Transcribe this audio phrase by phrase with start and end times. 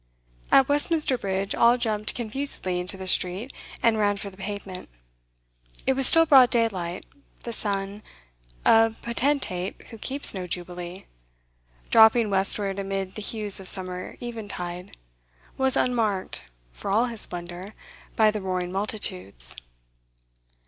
[0.51, 3.53] At Westminster Bridge all jumped confusedly into the street
[3.83, 4.89] and ran for the pavement.
[5.85, 7.05] It was still broad daylight;
[7.43, 8.01] the sun
[8.65, 11.05] a potentate who keeps no Jubilee
[11.91, 14.97] dropping westward amid the hues of summer eventide,
[15.55, 17.75] was unmarked, for all his splendour,
[18.15, 19.55] by the roaring multitudes.